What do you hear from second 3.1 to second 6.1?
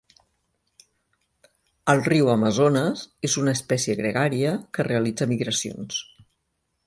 és una espècie gregària que realitza migracions.